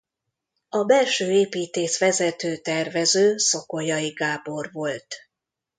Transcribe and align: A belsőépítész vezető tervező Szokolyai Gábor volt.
A 0.69 0.83
belsőépítész 0.83 1.99
vezető 1.99 2.57
tervező 2.57 3.37
Szokolyai 3.37 4.09
Gábor 4.09 4.71
volt. 4.71 5.15